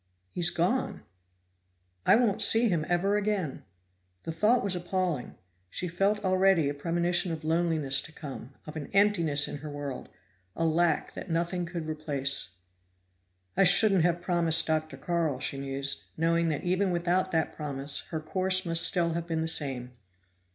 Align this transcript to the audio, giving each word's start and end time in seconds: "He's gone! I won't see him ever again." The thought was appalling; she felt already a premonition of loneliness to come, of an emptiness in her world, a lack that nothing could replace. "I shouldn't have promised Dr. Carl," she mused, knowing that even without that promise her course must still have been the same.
"He's 0.31 0.49
gone! 0.49 1.03
I 2.07 2.15
won't 2.15 2.41
see 2.41 2.69
him 2.69 2.87
ever 2.89 3.17
again." 3.17 3.61
The 4.23 4.31
thought 4.31 4.63
was 4.63 4.75
appalling; 4.75 5.35
she 5.69 5.87
felt 5.87 6.25
already 6.25 6.67
a 6.67 6.73
premonition 6.73 7.31
of 7.31 7.43
loneliness 7.43 8.01
to 8.01 8.11
come, 8.11 8.51
of 8.65 8.75
an 8.75 8.87
emptiness 8.93 9.47
in 9.47 9.57
her 9.57 9.69
world, 9.69 10.09
a 10.55 10.65
lack 10.65 11.13
that 11.13 11.29
nothing 11.29 11.67
could 11.67 11.87
replace. 11.87 12.49
"I 13.55 13.63
shouldn't 13.63 14.03
have 14.03 14.23
promised 14.23 14.65
Dr. 14.65 14.97
Carl," 14.97 15.39
she 15.39 15.59
mused, 15.59 16.05
knowing 16.17 16.49
that 16.49 16.63
even 16.63 16.89
without 16.89 17.31
that 17.33 17.55
promise 17.55 17.99
her 18.09 18.19
course 18.19 18.65
must 18.65 18.81
still 18.81 19.13
have 19.13 19.27
been 19.27 19.41
the 19.41 19.47
same. 19.47 19.91